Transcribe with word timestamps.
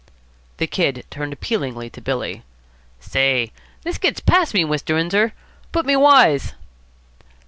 The 0.57 0.65
Kid 0.65 1.05
turned 1.11 1.31
appealingly 1.31 1.91
to 1.91 2.01
Billy. 2.01 2.41
"Say, 2.99 3.51
this 3.83 3.99
gets 3.99 4.19
past 4.19 4.55
me, 4.55 4.61
Mr. 4.63 4.95
Windsor. 4.95 5.33
Put 5.71 5.85
me 5.85 5.95
wise." 5.95 6.55